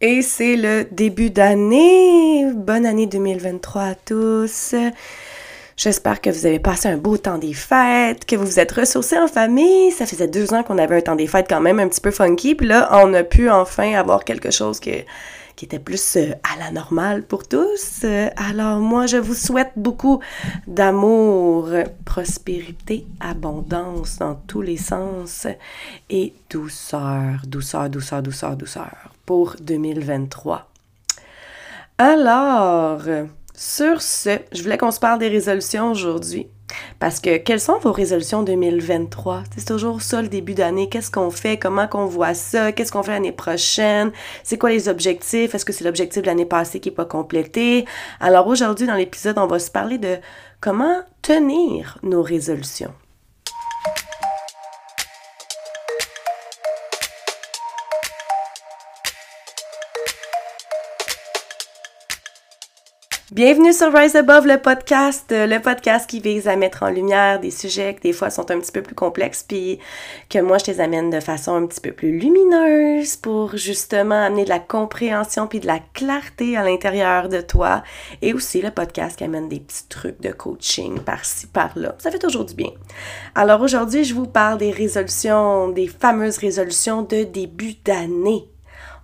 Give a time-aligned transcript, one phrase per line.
[0.00, 2.46] Et c'est le début d'année.
[2.54, 4.76] Bonne année 2023 à tous.
[5.76, 9.18] J'espère que vous avez passé un beau temps des fêtes, que vous vous êtes ressourcés
[9.18, 9.90] en famille.
[9.90, 12.12] Ça faisait deux ans qu'on avait un temps des fêtes quand même un petit peu
[12.12, 12.54] funky.
[12.54, 15.04] Puis là, on a pu enfin avoir quelque chose qui
[15.60, 18.04] était plus euh, à la normale pour tous.
[18.36, 20.20] Alors moi, je vous souhaite beaucoup
[20.68, 21.70] d'amour,
[22.04, 25.48] prospérité, abondance dans tous les sens
[26.08, 30.70] et douceur, douceur, douceur, douceur, douceur pour 2023.
[31.98, 33.02] Alors,
[33.54, 36.46] sur ce, je voulais qu'on se parle des résolutions aujourd'hui.
[36.98, 39.44] Parce que quelles sont vos résolutions 2023?
[39.54, 40.88] C'est toujours ça le début d'année.
[40.88, 41.58] Qu'est-ce qu'on fait?
[41.58, 42.72] Comment qu'on voit ça?
[42.72, 44.12] Qu'est-ce qu'on fait l'année prochaine?
[44.44, 45.54] C'est quoi les objectifs?
[45.54, 47.84] Est-ce que c'est l'objectif de l'année passée qui n'est pas complété?
[48.20, 50.16] Alors aujourd'hui, dans l'épisode, on va se parler de
[50.62, 52.94] comment tenir nos résolutions.
[63.38, 67.38] Bienvenue sur Rise Above, le podcast, euh, le podcast qui vise à mettre en lumière
[67.38, 69.78] des sujets qui des fois sont un petit peu plus complexes, puis
[70.28, 74.42] que moi je les amène de façon un petit peu plus lumineuse pour justement amener
[74.42, 77.84] de la compréhension puis de la clarté à l'intérieur de toi,
[78.22, 81.94] et aussi le podcast qui amène des petits trucs de coaching par-ci par-là.
[81.98, 82.72] Ça fait toujours du bien.
[83.36, 88.48] Alors aujourd'hui, je vous parle des résolutions, des fameuses résolutions de début d'année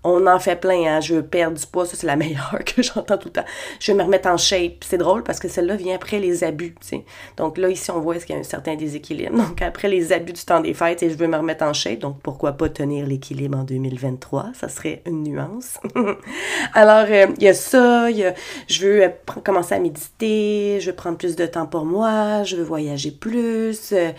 [0.04, 1.00] on en fait plein, hein.
[1.00, 3.44] Je veux perdre du poids, ça c'est la meilleure que j'entends tout le temps.
[3.80, 4.84] Je veux me remettre en shape.
[4.84, 7.04] C'est drôle parce que celle-là vient après les abus, tu sais.
[7.36, 9.36] Donc là, ici, on voit qu'il y a un certain déséquilibre.
[9.36, 12.00] Donc après les abus du temps des fêtes, et je veux me remettre en shape.
[12.00, 14.52] Donc pourquoi pas tenir l'équilibre en 2023?
[14.54, 15.78] Ça serait une nuance.
[16.74, 18.34] Alors, euh, il y a ça, y a,
[18.68, 19.08] je veux euh,
[19.42, 23.92] commencer à méditer, je veux prendre plus de temps pour moi, je veux voyager plus,
[23.92, 24.12] euh,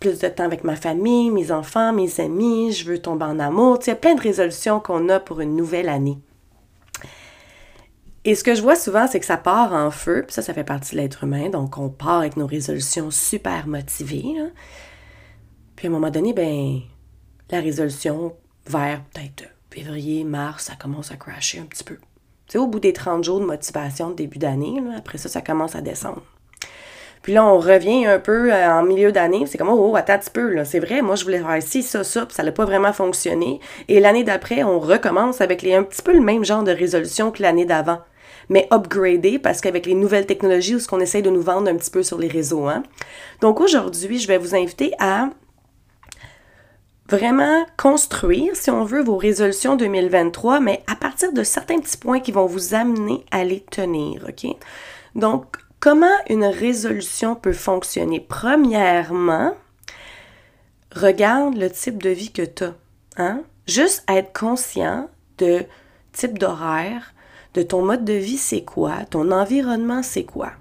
[0.00, 3.78] plus de temps avec ma famille, mes enfants, mes amis, je veux tomber en amour.
[3.82, 6.18] il y a plein de résolutions qu'on a pour une nouvelle année.
[8.24, 10.52] Et ce que je vois souvent, c'est que ça part en feu, puis ça, ça
[10.52, 14.34] fait partie de l'être humain, donc on part avec nos résolutions super motivées.
[15.76, 16.80] Puis à un moment donné, ben,
[17.50, 18.34] la résolution
[18.66, 21.98] vers peut-être février, mars, ça commence à crasher un petit peu.
[22.54, 25.82] Au bout des 30 jours de motivation de début d'année, après ça, ça commence à
[25.82, 26.22] descendre.
[27.22, 29.44] Puis là, on revient un peu euh, en milieu d'année.
[29.46, 30.64] C'est comme, oh, oh, attends un petit peu, là.
[30.64, 33.60] C'est vrai, moi, je voulais faire ci, ça, ça, puis ça n'a pas vraiment fonctionné.
[33.88, 37.42] Et l'année d'après, on recommence avec un petit peu le même genre de résolution que
[37.42, 37.98] l'année d'avant.
[38.48, 41.76] Mais upgradé parce qu'avec les nouvelles technologies, ou ce qu'on essaye de nous vendre un
[41.76, 42.66] petit peu sur les réseaux.
[42.66, 42.82] Hein.
[43.40, 45.28] Donc aujourd'hui, je vais vous inviter à
[47.08, 52.20] vraiment construire, si on veut, vos résolutions 2023, mais à partir de certains petits points
[52.20, 54.56] qui vont vous amener à les tenir, OK?
[55.16, 58.20] Donc, Comment une résolution peut fonctionner?
[58.20, 59.56] Premièrement,
[60.94, 62.74] regarde le type de vie que tu as.
[63.16, 63.42] Hein?
[63.66, 65.08] Juste être conscient
[65.38, 65.64] de
[66.12, 67.14] type d'horaire,
[67.54, 70.52] de ton mode de vie, c'est quoi, ton environnement, c'est quoi?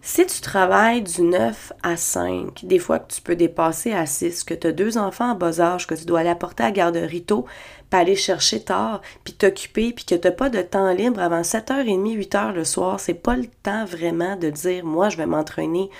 [0.00, 4.44] Si tu travailles du 9 à 5, des fois que tu peux dépasser à 6,
[4.44, 6.72] que tu as deux enfants en bas âge, que tu dois aller apporter à la
[6.72, 7.46] garderie tôt,
[7.90, 11.42] puis aller chercher tard, puis t'occuper, puis que tu n'as pas de temps libre avant
[11.42, 15.90] 7h30, 8h le soir, c'est pas le temps vraiment de dire moi je vais m'entraîner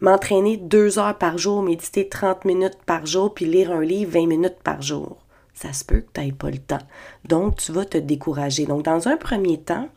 [0.00, 4.26] m'entraîner deux heures par jour, méditer 30 minutes par jour, puis lire un livre 20
[4.26, 5.16] minutes par jour.
[5.54, 6.78] Ça se peut que tu n'aies pas le temps.
[7.24, 8.64] Donc, tu vas te décourager.
[8.64, 9.88] Donc, dans un premier temps,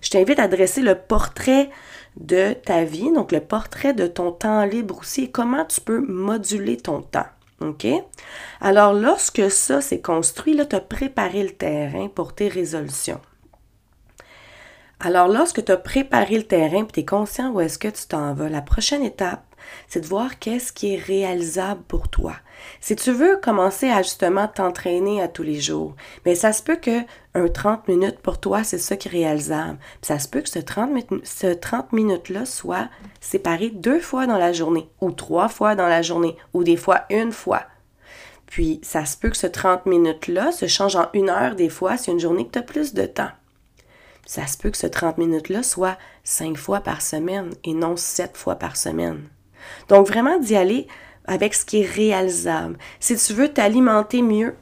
[0.00, 1.70] je t'invite à dresser le portrait
[2.16, 6.00] de ta vie, donc le portrait de ton temps libre aussi, et comment tu peux
[6.00, 7.26] moduler ton temps.
[7.60, 7.86] OK?
[8.60, 13.20] Alors, lorsque ça s'est construit, là, tu as préparé le terrain pour tes résolutions.
[15.00, 18.06] Alors, lorsque tu as préparé le terrain et tu es conscient où est-ce que tu
[18.06, 19.44] t'en vas, la prochaine étape,
[19.88, 22.34] c'est de voir qu'est-ce qui est réalisable pour toi.
[22.80, 26.76] Si tu veux commencer à justement t'entraîner à tous les jours, mais ça se peut
[26.76, 27.02] que
[27.34, 29.78] un 30 minutes pour toi, c'est ça qui est réalisable.
[30.02, 30.90] ça se peut que ce 30,
[31.24, 32.88] ce 30 minutes-là soit
[33.20, 37.04] séparé deux fois dans la journée, ou trois fois dans la journée, ou des fois
[37.10, 37.62] une fois.
[38.46, 41.96] Puis ça se peut que ce 30 minutes-là se change en une heure des fois,
[41.96, 43.30] c'est une journée que tu as plus de temps.
[44.26, 48.36] ça se peut que ce 30 minutes-là soit cinq fois par semaine et non sept
[48.36, 49.28] fois par semaine.
[49.88, 50.86] Donc vraiment d'y aller
[51.26, 52.76] avec ce qui est réalisable.
[53.00, 54.54] Si tu veux t'alimenter mieux,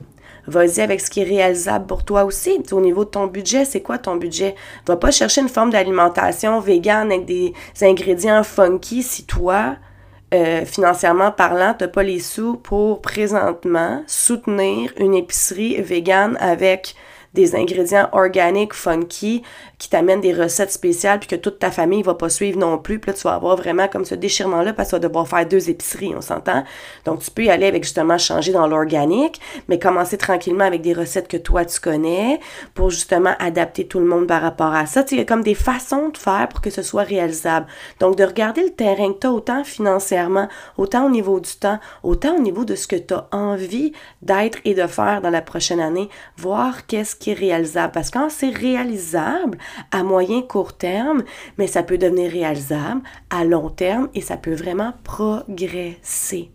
[0.47, 2.63] vas-y avec ce qui est réalisable pour toi aussi.
[2.73, 4.55] Au niveau de ton budget, c'est quoi ton budget?
[4.87, 7.53] Va pas chercher une forme d'alimentation végane avec des
[7.83, 9.77] ingrédients funky si toi,
[10.35, 16.97] euh, financièrement parlant, tu n'as pas les sous pour présentement soutenir une épicerie végane avec
[17.37, 19.43] des ingrédients organiques, funky,
[19.79, 22.99] qui t'amènent des recettes spéciales, puis que toute ta famille va pas suivre non plus.
[22.99, 25.47] Puis là, tu vas avoir vraiment comme ce déchirement-là parce que tu vas devoir faire
[25.47, 26.65] deux épiceries, on s'entend.
[27.05, 30.95] Donc, tu peux y aller avec justement changer dans l'organique, mais commencer tranquillement avec des
[30.95, 32.41] recettes que toi, tu connais
[32.75, 35.03] pour justement adapter tout le monde par rapport à ça.
[35.03, 37.67] Tu sais, il y a comme des façons de faire pour que ce soit réalisable.
[38.01, 40.49] Donc, de regarder le terrain que tu as autant financièrement,
[40.79, 43.93] autant au niveau du temps, autant au niveau de ce que tu as envie
[44.23, 47.93] d'être et de faire dans la prochaine année, voir qu'est-ce qui réalisable.
[47.93, 49.59] Parce que quand c'est réalisable
[49.91, 51.25] à moyen court terme,
[51.59, 56.51] mais ça peut devenir réalisable à long terme et ça peut vraiment progresser.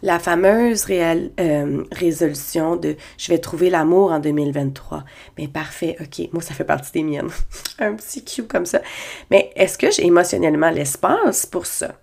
[0.00, 5.04] La fameuse euh, résolution de je vais trouver l'amour en 2023.
[5.36, 7.30] Mais parfait, ok, moi ça fait partie des miennes.
[7.80, 8.80] Un petit cue comme ça.
[9.30, 11.94] Mais est-ce que j'ai émotionnellement l'espace pour ça?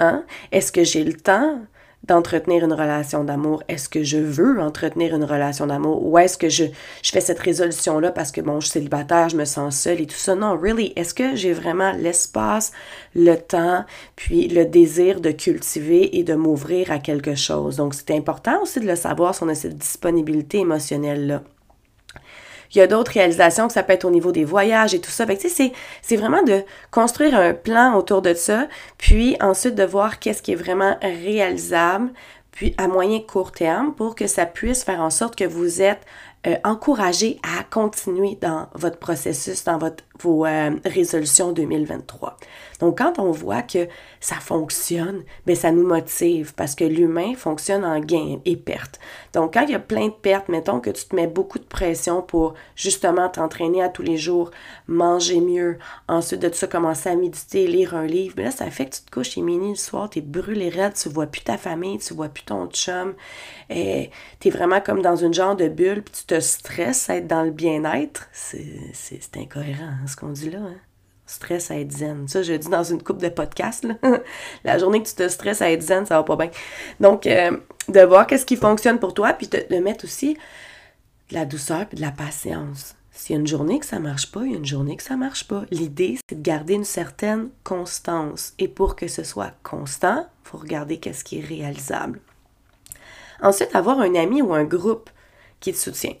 [0.00, 0.24] Hein?
[0.52, 1.60] Est-ce que j'ai le temps?
[2.04, 3.62] D'entretenir une relation d'amour?
[3.68, 6.04] Est-ce que je veux entretenir une relation d'amour?
[6.04, 6.64] Ou est-ce que je,
[7.02, 10.06] je fais cette résolution-là parce que, bon, je suis célibataire, je me sens seule et
[10.06, 10.34] tout ça?
[10.34, 12.72] Non, really, est-ce que j'ai vraiment l'espace,
[13.14, 13.84] le temps,
[14.16, 17.76] puis le désir de cultiver et de m'ouvrir à quelque chose?
[17.76, 21.42] Donc, c'est important aussi de le savoir si on a cette disponibilité émotionnelle-là.
[22.72, 25.10] Il y a d'autres réalisations que ça peut être au niveau des voyages et tout
[25.10, 25.26] ça.
[25.26, 25.72] Fait que, c'est,
[26.02, 28.68] c'est vraiment de construire un plan autour de ça,
[28.98, 32.10] puis ensuite de voir qu'est-ce qui est vraiment réalisable,
[32.52, 36.02] puis à moyen court terme, pour que ça puisse faire en sorte que vous êtes
[36.46, 40.46] euh, encouragé à continuer dans votre processus, dans votre, vos
[40.84, 42.36] résolutions 2023.
[42.80, 43.88] Donc, quand on voit que
[44.20, 48.98] ça fonctionne, bien, ça nous motive parce que l'humain fonctionne en gain et perte.
[49.34, 51.64] Donc, quand il y a plein de pertes, mettons que tu te mets beaucoup de
[51.64, 54.50] pression pour justement t'entraîner à tous les jours,
[54.88, 55.78] manger mieux,
[56.08, 59.02] ensuite de ça, commencer à méditer, lire un livre, mais là, ça fait que tu
[59.02, 61.98] te couches et mini le soir, tu es brûlé raide, tu vois plus ta famille,
[61.98, 63.14] tu vois plus ton chum,
[63.68, 67.16] et tu es vraiment comme dans une genre de bulle, puis tu te stresses à
[67.16, 68.28] être dans le bien-être.
[68.32, 70.58] C'est incohérent, hein, ce qu'on dit là.
[70.60, 70.76] Hein?
[71.30, 72.28] stress à être zen.
[72.28, 73.86] Ça, je dis dans une coupe de podcast.
[74.64, 76.50] la journée que tu te stresses à être zen, ça va pas bien.
[76.98, 77.56] Donc, euh,
[77.88, 80.34] de voir qu'est-ce qui fonctionne pour toi, puis de, mettre aussi
[81.30, 82.96] de la douceur et de la patience.
[83.12, 85.02] S'il y a une journée que ça marche pas, il y a une journée que
[85.02, 85.64] ça marche pas.
[85.70, 88.54] L'idée, c'est de garder une certaine constance.
[88.58, 92.20] Et pour que ce soit constant, il faut regarder qu'est-ce qui est réalisable.
[93.42, 95.10] Ensuite, avoir un ami ou un groupe
[95.60, 96.14] qui te soutient.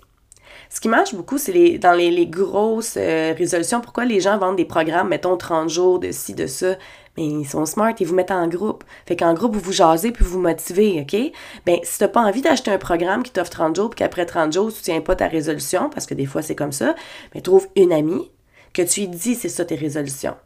[0.72, 3.80] Ce qui marche beaucoup, c'est dans les, grosses euh, résolutions.
[3.80, 6.76] Pourquoi les gens vendent des programmes, mettons 30 jours de ci, de ça?
[7.16, 8.84] Mais ils sont smart et vous mettent en groupe.
[9.04, 11.32] Fait qu'en groupe, vous vous jasez puis vous motivez, OK?
[11.66, 14.52] Bien, si t'as pas envie d'acheter un programme qui t'offre 30 jours puis qu'après 30
[14.52, 16.94] jours, tu tiens pas ta résolution, parce que des fois, c'est comme ça,
[17.34, 18.30] mais trouve une amie
[18.72, 20.36] que tu lui dis c'est ça tes résolutions.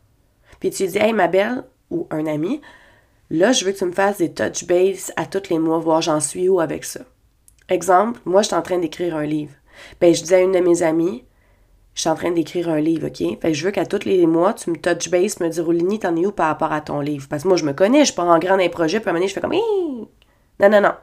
[0.58, 2.62] Puis tu lui dis, hey, ma belle, ou un ami,
[3.28, 6.00] là, je veux que tu me fasses des touch base à tous les mois, voir
[6.00, 7.00] j'en suis où avec ça.
[7.68, 9.52] Exemple, moi, je suis en train d'écrire un livre.
[10.00, 11.24] Ben, je disais à une de mes amies,
[11.94, 13.52] je suis en train d'écrire un livre, OK?
[13.52, 16.26] Je veux qu'à tous les mois, tu me touch base, me dire, Oulini, t'en es
[16.26, 17.26] où par rapport à ton livre?
[17.28, 19.14] Parce que moi, je me connais, je pars en grand un projet, puis à un
[19.14, 20.94] moment je fais comme, non, non, non.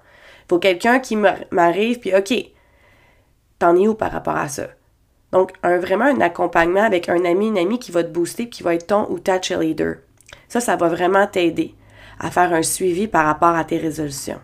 [0.50, 2.34] Faut quelqu'un qui m'arrive, puis OK,
[3.58, 4.68] t'en es où par rapport à ça?
[5.32, 8.64] Donc, un, vraiment un accompagnement avec un ami, une amie qui va te booster, qui
[8.64, 10.00] va être ton ou ta cheerleader.
[10.50, 11.74] Ça, ça va vraiment t'aider
[12.20, 14.42] à faire un suivi par rapport à tes résolutions.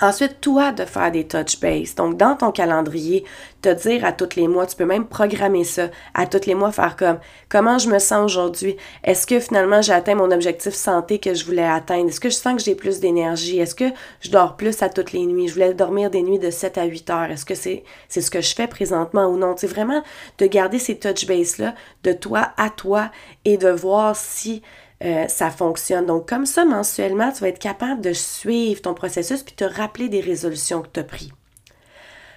[0.00, 1.94] Ensuite, toi de faire des touch base.
[1.94, 3.24] Donc, dans ton calendrier,
[3.62, 6.72] te dire à tous les mois, tu peux même programmer ça, à tous les mois,
[6.72, 7.18] faire comme
[7.48, 8.76] comment je me sens aujourd'hui?
[9.04, 12.08] Est-ce que finalement j'ai atteint mon objectif santé que je voulais atteindre?
[12.08, 13.60] Est-ce que je sens que j'ai plus d'énergie?
[13.60, 15.46] Est-ce que je dors plus à toutes les nuits?
[15.46, 17.30] Je voulais dormir des nuits de 7 à 8 heures.
[17.30, 19.54] Est-ce que c'est c'est ce que je fais présentement ou non?
[19.56, 20.02] C'est vraiment
[20.38, 23.10] de garder ces touch base-là de toi à toi
[23.44, 24.60] et de voir si
[25.02, 26.06] euh, ça fonctionne.
[26.06, 30.08] Donc, comme ça, mensuellement, tu vas être capable de suivre ton processus puis te rappeler
[30.08, 31.32] des résolutions que tu as prises.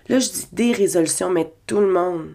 [0.10, 2.34] Là, je dis des résolutions, mais tout le monde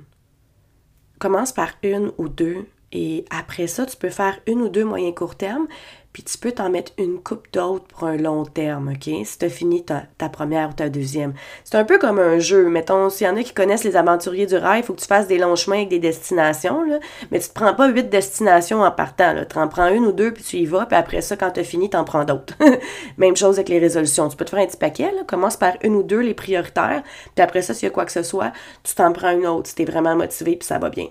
[1.19, 2.67] commence par une ou deux.
[2.93, 5.67] Et après ça, tu peux faire une ou deux moyens court terme
[6.12, 9.11] puis tu peux t'en mettre une coupe d'autres pour un long terme, OK?
[9.25, 11.33] Si tu as fini ta, première ou ta deuxième.
[11.64, 12.69] C'est un peu comme un jeu.
[12.69, 15.07] Mettons, s'il y en a qui connaissent les aventuriers du rail, il faut que tu
[15.07, 16.99] fasses des longs chemins avec des destinations, là.
[17.31, 19.47] Mais tu te prends pas huit destinations en partant, là.
[19.47, 21.61] Tu en prends une ou deux, puis tu y vas, puis après ça, quand tu
[21.61, 22.54] as fini, tu en prends d'autres.
[23.16, 24.28] Même chose avec les résolutions.
[24.28, 25.11] Tu peux te faire un petit paquet.
[25.26, 27.02] Commence par une ou deux, les prioritaires,
[27.35, 28.52] puis après ça, s'il y a quoi que ce soit,
[28.83, 31.07] tu t'en prends une autre si tu es vraiment motivé, puis ça va bien.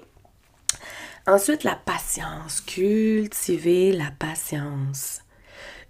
[1.27, 2.61] Ensuite, la patience.
[2.61, 5.21] Cultiver la patience.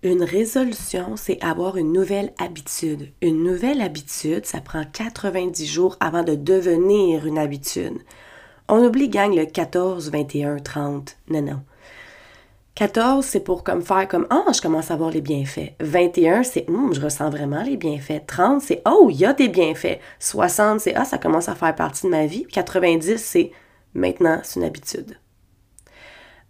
[0.03, 3.13] Une résolution, c'est avoir une nouvelle habitude.
[3.21, 7.97] Une nouvelle habitude, ça prend 90 jours avant de devenir une habitude.
[8.67, 11.15] On oublie, gang, le 14, 21, 30.
[11.29, 11.61] Non, non.
[12.75, 15.75] 14, c'est pour comme faire comme Ah, je commence à voir les bienfaits.
[15.79, 18.25] 21, c'est Hum, je ressens vraiment les bienfaits.
[18.27, 19.99] 30, c'est Oh, il y a des bienfaits.
[20.19, 22.45] 60, c'est Ah, ça commence à faire partie de ma vie.
[22.47, 23.51] 90, c'est
[23.93, 25.17] Maintenant, c'est une habitude.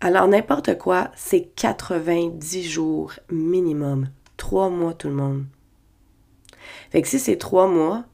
[0.03, 4.09] Alors, n'importe quoi, c'est 90 jours minimum.
[4.35, 5.45] Trois mois, tout le monde.
[6.89, 8.05] Fait que si c'est trois mois,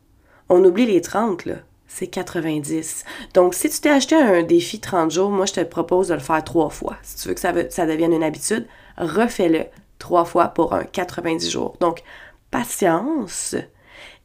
[0.50, 1.56] on oublie les 30, là.
[1.88, 3.06] C'est 90.
[3.34, 6.20] Donc, si tu t'es acheté un défi 30 jours, moi, je te propose de le
[6.20, 6.98] faire trois fois.
[7.04, 8.68] Si tu veux que ça, ça devienne une habitude,
[8.98, 9.64] refais-le
[9.98, 11.78] trois fois pour un 90 jours.
[11.80, 12.04] Donc,
[12.52, 13.56] patience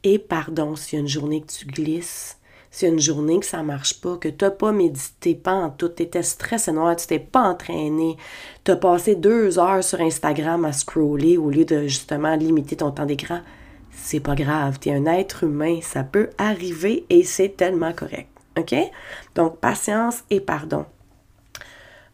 [0.03, 2.37] et pardon s'il y a une journée que tu glisses,
[2.81, 5.89] a une journée que ça marche pas, que tu n'as pas médité, pas en tout,
[5.89, 8.17] tu étais stressé noir, tu t'es pas entraîné,
[8.63, 12.91] tu as passé deux heures sur Instagram à scroller au lieu de justement limiter ton
[12.91, 13.41] temps d'écran,
[13.91, 18.29] c'est pas grave, tu es un être humain, ça peut arriver et c'est tellement correct.
[18.57, 18.75] OK?
[19.35, 20.85] Donc, patience et pardon.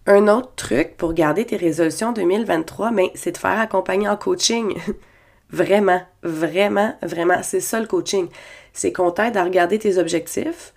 [0.05, 4.75] Un autre truc pour garder tes résolutions 2023, mais c'est de faire accompagner en coaching.
[5.51, 8.27] vraiment, vraiment, vraiment, c'est ça le coaching.
[8.73, 10.73] C'est qu'on t'aide à regarder tes objectifs,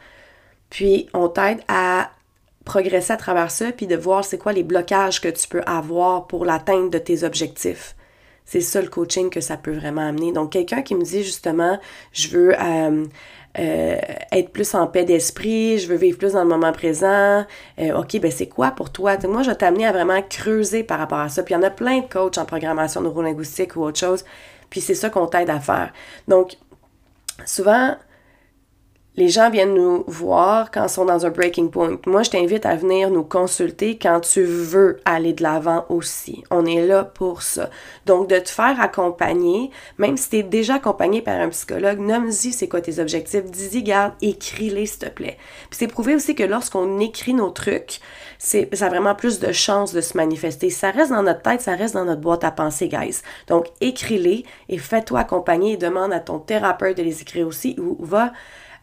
[0.70, 2.10] puis on t'aide à
[2.64, 6.26] progresser à travers ça, puis de voir c'est quoi les blocages que tu peux avoir
[6.26, 7.96] pour l'atteinte de tes objectifs.
[8.44, 10.32] C'est ça le coaching que ça peut vraiment amener.
[10.32, 11.78] Donc, quelqu'un qui me dit justement,
[12.12, 13.04] je veux euh,
[13.58, 13.96] euh,
[14.32, 17.44] être plus en paix d'esprit, je veux vivre plus dans le moment présent.
[17.78, 19.16] Euh, OK, ben c'est quoi pour toi?
[19.28, 21.42] moi, je vais t'amener à vraiment creuser par rapport à ça.
[21.42, 24.24] Puis il y en a plein de coachs en programmation neurolinguistique ou autre chose.
[24.70, 25.92] Puis c'est ça qu'on t'aide à faire.
[26.28, 26.56] Donc,
[27.46, 27.96] souvent,
[29.16, 31.98] les gens viennent nous voir quand ils sont dans un breaking point.
[32.06, 36.42] Moi, je t'invite à venir nous consulter quand tu veux aller de l'avant aussi.
[36.50, 37.68] On est là pour ça.
[38.06, 42.52] Donc, de te faire accompagner, même si tu es déjà accompagné par un psychologue, nomme-y
[42.52, 43.44] c'est quoi tes objectifs.
[43.44, 45.36] Dis-y, garde, écris-les, s'il te plaît.
[45.68, 48.00] Puis c'est prouvé aussi que lorsqu'on écrit nos trucs,
[48.38, 50.70] c'est, ça a vraiment plus de chances de se manifester.
[50.70, 53.20] Ça reste dans notre tête, ça reste dans notre boîte à pensée, guys.
[53.46, 57.98] Donc, écris-les et fais-toi accompagner et demande à ton thérapeute de les écrire aussi ou
[58.00, 58.32] va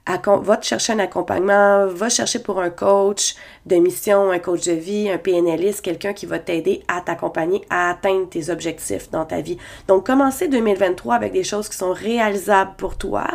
[0.08, 4.72] va te chercher un accompagnement, va chercher pour un coach de mission, un coach de
[4.72, 9.42] vie, un PNListe, quelqu'un qui va t'aider à t'accompagner à atteindre tes objectifs dans ta
[9.42, 9.58] vie.
[9.88, 13.28] Donc, commencer 2023 avec des choses qui sont réalisables pour toi,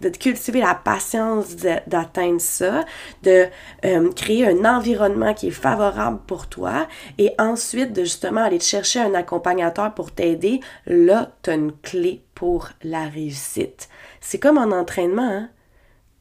[0.00, 1.56] de cultiver la patience
[1.86, 2.84] d'atteindre ça,
[3.22, 3.46] de
[3.84, 8.64] euh, créer un environnement qui est favorable pour toi et ensuite de justement aller te
[8.64, 10.60] chercher un accompagnateur pour t'aider.
[10.86, 13.88] Là, tu une clé pour la réussite.
[14.20, 15.48] C'est comme en entraînement, hein?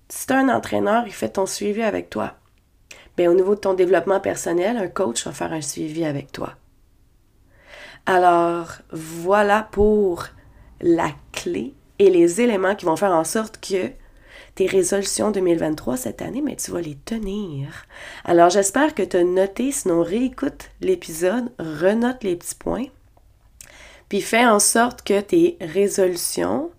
[0.09, 2.35] Si tu un entraîneur, il fait ton suivi avec toi.
[3.17, 6.53] Bien, au niveau de ton développement personnel, un coach va faire un suivi avec toi.
[8.05, 10.27] Alors, voilà pour
[10.79, 13.91] la clé et les éléments qui vont faire en sorte que
[14.55, 17.85] tes résolutions 2023 cette année, mais tu vas les tenir.
[18.23, 22.85] Alors, j'espère que tu as noté, sinon réécoute l'épisode, renote les petits points,
[24.09, 26.71] puis fais en sorte que tes résolutions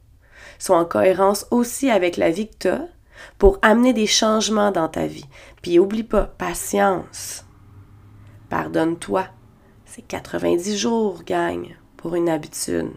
[0.59, 2.89] soient en cohérence aussi avec la vie que tu as,
[3.39, 5.29] pour amener des changements dans ta vie.
[5.63, 7.45] Puis oublie pas, patience.
[8.49, 9.27] Pardonne-toi.
[9.85, 12.91] C'est 90 jours, gagne, pour une habitude.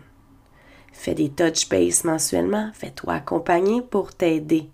[0.92, 4.70] Fais des touch base mensuellement, fais-toi accompagner pour t'aider.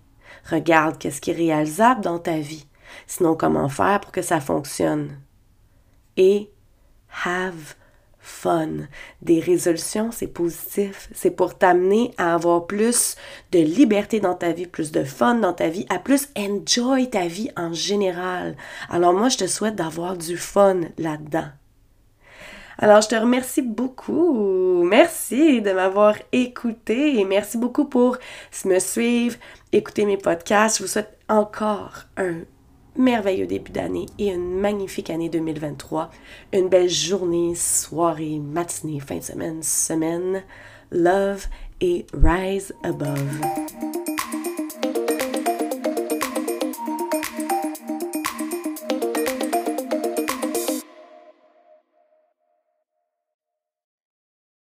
[0.50, 2.66] Regarde qu'est-ce qui est réalisable dans ta vie.
[3.06, 5.20] Sinon, comment faire pour que ça fonctionne?
[6.16, 6.50] Et
[7.24, 7.74] have
[8.28, 8.68] fun.
[9.22, 11.08] Des résolutions, c'est positif.
[11.12, 13.16] C'est pour t'amener à avoir plus
[13.52, 17.26] de liberté dans ta vie, plus de fun dans ta vie, à plus enjoy ta
[17.26, 18.56] vie en général.
[18.90, 21.48] Alors moi, je te souhaite d'avoir du fun là-dedans.
[22.80, 24.84] Alors, je te remercie beaucoup.
[24.84, 28.18] Merci de m'avoir écouté merci beaucoup pour
[28.64, 29.36] me suivre,
[29.72, 30.78] écouter mes podcasts.
[30.78, 32.42] Je vous souhaite encore un
[32.98, 36.10] merveilleux début d'année et une magnifique année 2023.
[36.52, 40.42] Une belle journée, soirée, matinée, fin de semaine, semaine.
[40.90, 41.46] Love
[41.80, 43.40] et rise above.